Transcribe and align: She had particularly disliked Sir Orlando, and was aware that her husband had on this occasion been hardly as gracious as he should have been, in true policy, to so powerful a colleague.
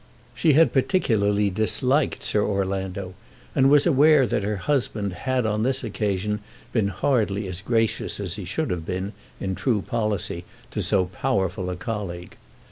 She 0.33 0.53
had 0.53 0.73
particularly 0.73 1.51
disliked 1.51 2.23
Sir 2.23 2.43
Orlando, 2.43 3.13
and 3.53 3.69
was 3.69 3.85
aware 3.85 4.25
that 4.25 4.41
her 4.41 4.55
husband 4.55 5.13
had 5.13 5.45
on 5.45 5.61
this 5.61 5.83
occasion 5.83 6.39
been 6.73 6.87
hardly 6.87 7.45
as 7.47 7.61
gracious 7.61 8.19
as 8.19 8.33
he 8.33 8.43
should 8.45 8.71
have 8.71 8.83
been, 8.83 9.13
in 9.39 9.53
true 9.53 9.83
policy, 9.83 10.43
to 10.71 10.81
so 10.81 11.05
powerful 11.05 11.69
a 11.69 11.75
colleague. 11.75 12.35